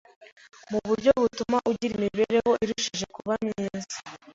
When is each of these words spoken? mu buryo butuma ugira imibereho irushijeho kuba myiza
mu 0.71 0.79
buryo 0.87 1.11
butuma 1.21 1.57
ugira 1.71 1.93
imibereho 1.95 2.51
irushijeho 2.63 3.11
kuba 3.15 3.33
myiza 3.45 3.97